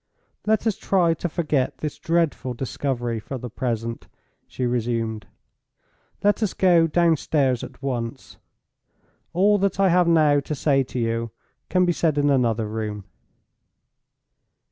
"Let 0.47 0.65
us 0.65 0.77
try 0.77 1.13
to 1.13 1.29
forget 1.29 1.77
this 1.77 1.99
dreadful 1.99 2.55
discovery 2.55 3.19
for 3.19 3.37
the 3.37 3.51
present," 3.51 4.07
she 4.47 4.65
resumed; 4.65 5.27
"let 6.23 6.41
us 6.41 6.55
go 6.55 6.87
downstairs 6.87 7.63
at 7.63 7.83
once. 7.83 8.37
All 9.31 9.59
that 9.59 9.79
I 9.79 9.89
have 9.89 10.07
now 10.07 10.39
to 10.39 10.55
say 10.55 10.81
to 10.85 10.97
you 10.97 11.29
can 11.69 11.85
be 11.85 11.93
said 11.93 12.17
in 12.17 12.31
another 12.31 12.67
room." 12.67 13.03